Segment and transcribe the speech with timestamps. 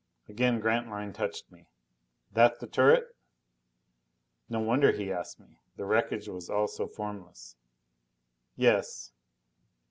[0.27, 1.67] Again Grantline touched me.
[2.31, 3.15] "That the turret?"
[4.49, 5.59] No wonder he asked me!
[5.75, 7.55] The wreckage was all so formless.
[8.55, 9.11] "Yes."